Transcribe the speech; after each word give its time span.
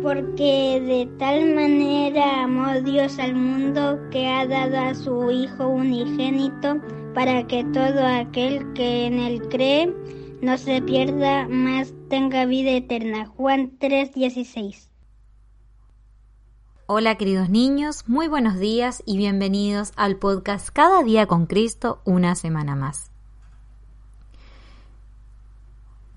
Porque 0.00 0.80
de 0.80 1.08
tal 1.18 1.54
manera 1.56 2.44
amó 2.44 2.80
Dios 2.82 3.18
al 3.18 3.34
mundo 3.34 3.98
que 4.12 4.28
ha 4.28 4.46
dado 4.46 4.78
a 4.78 4.94
su 4.94 5.28
Hijo 5.32 5.66
unigénito 5.66 6.76
para 7.14 7.44
que 7.48 7.64
todo 7.72 8.06
aquel 8.06 8.72
que 8.74 9.06
en 9.06 9.18
él 9.18 9.42
cree 9.48 9.92
no 10.42 10.58
se 10.58 10.82
pierda, 10.82 11.46
más 11.46 11.94
tenga 12.10 12.44
vida 12.46 12.72
eterna. 12.72 13.26
Juan 13.26 13.78
3:16. 13.78 14.90
Hola 16.86 17.14
queridos 17.14 17.48
niños, 17.48 18.08
muy 18.08 18.26
buenos 18.26 18.58
días 18.58 19.04
y 19.06 19.16
bienvenidos 19.16 19.92
al 19.94 20.16
podcast 20.16 20.70
Cada 20.70 21.04
día 21.04 21.26
con 21.26 21.46
Cristo, 21.46 22.02
una 22.04 22.34
semana 22.34 22.74
más. 22.74 23.12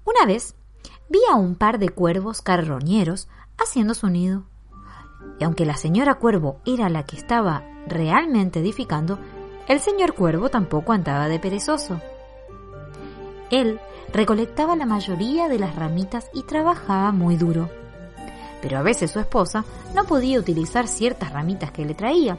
Una 0.06 0.26
vez 0.26 0.56
vi 1.08 1.20
a 1.32 1.36
un 1.36 1.56
par 1.56 1.78
de 1.78 1.90
cuervos 1.90 2.42
carroñeros 2.42 3.30
haciendo 3.60 3.94
su 3.94 4.10
nido. 4.10 4.46
Y 5.40 5.44
aunque 5.44 5.66
la 5.66 5.78
señora 5.78 6.16
cuervo 6.16 6.60
era 6.66 6.90
la 6.90 7.04
que 7.04 7.16
estaba 7.16 7.64
realmente 7.88 8.60
edificando, 8.60 9.20
el 9.68 9.80
señor 9.80 10.16
cuervo 10.16 10.50
tampoco 10.50 10.94
andaba 10.94 11.28
de 11.28 11.40
perezoso. 11.40 12.02
Él 13.56 13.80
recolectaba 14.12 14.76
la 14.76 14.86
mayoría 14.86 15.48
de 15.48 15.60
las 15.60 15.76
ramitas 15.76 16.30
y 16.34 16.44
trabajaba 16.44 17.14
muy 17.14 17.38
duro. 17.38 17.70
Pero 18.62 18.78
a 18.78 18.82
veces 18.82 19.12
su 19.12 19.20
esposa 19.22 19.64
no 19.94 20.04
podía 20.04 20.40
utilizar 20.40 20.90
ciertas 20.90 21.32
ramitas 21.32 21.72
que 21.72 21.86
le 21.86 21.94
traía, 21.94 22.38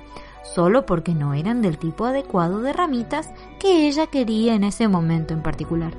solo 0.55 0.85
porque 0.85 1.15
no 1.15 1.33
eran 1.33 1.63
del 1.63 1.79
tipo 1.79 2.05
adecuado 2.05 2.61
de 2.61 2.75
ramitas 2.75 3.31
que 3.59 3.89
ella 3.89 4.09
quería 4.09 4.55
en 4.55 4.65
ese 4.65 4.89
momento 4.89 5.33
en 5.33 5.43
particular. 5.43 5.95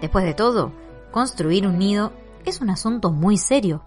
Después 0.00 0.24
de 0.24 0.34
todo, 0.34 0.72
construir 1.12 1.68
un 1.68 1.78
nido 1.78 2.12
es 2.44 2.60
un 2.60 2.70
asunto 2.70 3.12
muy 3.12 3.36
serio, 3.36 3.84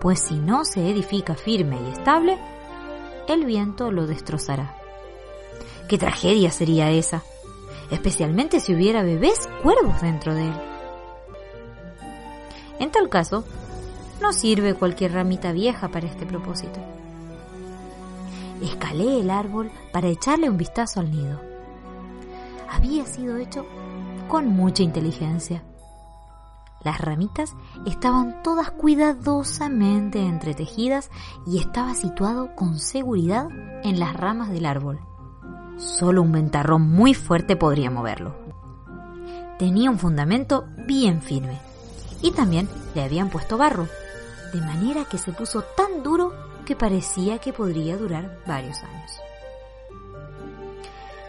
pues 0.00 0.20
si 0.20 0.36
no 0.36 0.64
se 0.64 0.88
edifica 0.88 1.34
firme 1.34 1.80
y 1.84 1.90
estable, 1.90 2.38
el 3.26 3.44
viento 3.44 3.90
lo 3.90 4.06
destrozará. 4.06 4.76
¿Qué 5.88 5.98
tragedia 5.98 6.52
sería 6.52 6.92
esa? 6.92 7.24
Especialmente 7.90 8.60
si 8.60 8.74
hubiera 8.74 9.02
bebés 9.02 9.48
cuervos 9.62 10.00
dentro 10.00 10.34
de 10.34 10.48
él. 10.48 10.54
En 12.78 12.90
tal 12.90 13.08
caso, 13.08 13.44
no 14.20 14.32
sirve 14.32 14.74
cualquier 14.74 15.12
ramita 15.12 15.52
vieja 15.52 15.88
para 15.88 16.06
este 16.06 16.26
propósito. 16.26 16.80
Escalé 18.62 19.20
el 19.20 19.30
árbol 19.30 19.70
para 19.92 20.08
echarle 20.08 20.50
un 20.50 20.56
vistazo 20.56 21.00
al 21.00 21.10
nido. 21.10 21.40
Había 22.68 23.06
sido 23.06 23.36
hecho 23.36 23.64
con 24.28 24.48
mucha 24.48 24.82
inteligencia. 24.82 25.62
Las 26.84 27.00
ramitas 27.00 27.54
estaban 27.86 28.42
todas 28.42 28.70
cuidadosamente 28.70 30.20
entretejidas 30.20 31.10
y 31.46 31.58
estaba 31.58 31.94
situado 31.94 32.54
con 32.54 32.78
seguridad 32.78 33.48
en 33.82 33.98
las 33.98 34.14
ramas 34.14 34.50
del 34.50 34.66
árbol. 34.66 35.00
Solo 35.78 36.22
un 36.22 36.32
ventarrón 36.32 36.82
muy 36.82 37.14
fuerte 37.14 37.54
podría 37.54 37.90
moverlo. 37.90 38.34
Tenía 39.58 39.90
un 39.90 39.98
fundamento 39.98 40.66
bien 40.86 41.22
firme 41.22 41.58
y 42.20 42.32
también 42.32 42.68
le 42.94 43.02
habían 43.02 43.30
puesto 43.30 43.56
barro, 43.56 43.86
de 44.52 44.60
manera 44.60 45.04
que 45.04 45.18
se 45.18 45.32
puso 45.32 45.62
tan 45.62 46.02
duro 46.02 46.32
que 46.64 46.74
parecía 46.74 47.38
que 47.38 47.52
podría 47.52 47.96
durar 47.96 48.40
varios 48.46 48.82
años. 48.82 49.10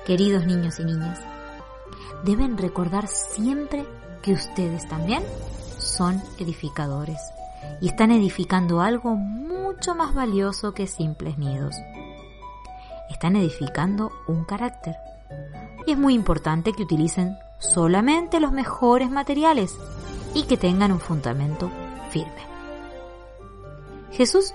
Queridos 0.05 0.45
niños 0.45 0.79
y 0.79 0.85
niñas, 0.85 1.19
deben 2.23 2.57
recordar 2.57 3.07
siempre 3.07 3.85
que 4.23 4.33
ustedes 4.33 4.87
también 4.87 5.23
son 5.77 6.21
edificadores 6.39 7.19
y 7.81 7.89
están 7.89 8.11
edificando 8.11 8.81
algo 8.81 9.15
mucho 9.15 9.93
más 9.93 10.13
valioso 10.13 10.73
que 10.73 10.87
simples 10.87 11.37
nidos. 11.37 11.75
Están 13.09 13.35
edificando 13.35 14.11
un 14.27 14.43
carácter. 14.43 14.95
Y 15.85 15.91
es 15.91 15.97
muy 15.97 16.13
importante 16.13 16.73
que 16.73 16.83
utilicen 16.83 17.35
solamente 17.59 18.39
los 18.39 18.51
mejores 18.51 19.09
materiales 19.09 19.75
y 20.33 20.43
que 20.43 20.57
tengan 20.57 20.91
un 20.91 20.99
fundamento 20.99 21.71
firme. 22.11 22.41
Jesús 24.11 24.53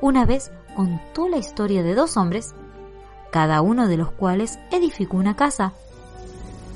una 0.00 0.26
vez 0.26 0.52
contó 0.76 1.28
la 1.28 1.38
historia 1.38 1.82
de 1.82 1.94
dos 1.94 2.16
hombres, 2.16 2.54
cada 3.32 3.62
uno 3.62 3.88
de 3.88 3.96
los 3.96 4.12
cuales 4.12 4.58
edificó 4.70 5.16
una 5.16 5.34
casa, 5.34 5.72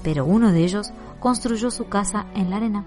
pero 0.03 0.25
uno 0.25 0.51
de 0.51 0.65
ellos 0.65 0.93
construyó 1.21 1.71
su 1.71 1.89
casa 1.89 2.27
en 2.35 2.51
la 2.51 2.57
arena. 2.57 2.85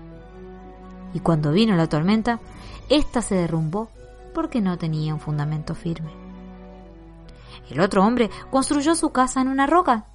Y 1.14 1.22
cuando 1.22 1.54
vino 1.54 1.76
la 1.76 1.88
tormenta, 1.88 2.42
ésta 2.90 3.22
se 3.22 3.36
derrumbó 3.36 3.90
porque 4.34 4.60
no 4.60 4.78
tenía 4.78 5.14
un 5.14 5.22
fundamento 5.22 5.74
firme. 5.74 6.25
El 7.70 7.80
otro 7.80 8.04
hombre 8.04 8.30
construyó 8.52 8.96
su 8.96 9.12
casa 9.12 9.42
en 9.42 9.48
una 9.48 9.68
roca, 9.68 10.06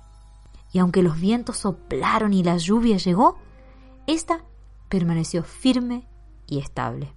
y 0.72 0.78
aunque 0.78 1.03
los 1.03 1.19
vientos 1.21 1.56
soplaron 1.59 2.33
y 2.33 2.43
la 2.43 2.56
lluvia 2.56 2.97
llegó, 2.97 3.38
ésta 4.06 4.44
permaneció 4.88 5.43
firme 5.43 6.06
y 6.47 6.59
estable. 6.59 7.12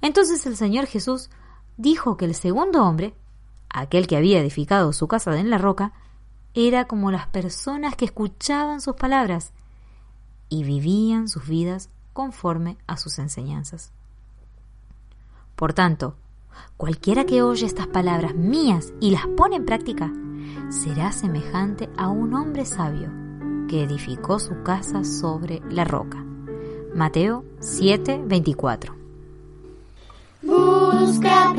Entonces 0.00 0.44
el 0.46 0.56
Señor 0.56 0.86
Jesús 0.86 1.30
dijo 1.76 2.16
que 2.16 2.24
el 2.24 2.34
segundo 2.34 2.84
hombre, 2.84 3.14
aquel 3.70 4.06
que 4.06 4.16
había 4.16 4.40
edificado 4.40 4.92
su 4.92 5.08
casa 5.08 5.38
en 5.38 5.50
la 5.50 5.58
roca, 5.58 5.92
era 6.54 6.86
como 6.86 7.10
las 7.10 7.26
personas 7.28 7.96
que 7.96 8.04
escuchaban 8.04 8.80
sus 8.80 8.96
palabras 8.96 9.52
y 10.48 10.64
vivían 10.64 11.28
sus 11.28 11.46
vidas 11.46 11.90
conforme 12.12 12.78
a 12.86 12.96
sus 12.96 13.18
enseñanzas. 13.18 13.92
Por 15.54 15.72
tanto, 15.72 16.16
cualquiera 16.76 17.24
que 17.24 17.42
oye 17.42 17.66
estas 17.66 17.86
palabras 17.86 18.34
mías 18.34 18.92
y 19.00 19.10
las 19.10 19.26
pone 19.26 19.56
en 19.56 19.64
práctica, 19.64 20.12
será 20.70 21.12
semejante 21.12 21.88
a 21.96 22.08
un 22.08 22.34
hombre 22.34 22.64
sabio 22.64 23.10
que 23.68 23.82
edificó 23.82 24.38
su 24.38 24.62
casa 24.62 25.04
sobre 25.04 25.60
la 25.70 25.84
roca. 25.84 26.24
Mateo 26.94 27.44
7:24 27.60 28.94
Busca 30.42 31.52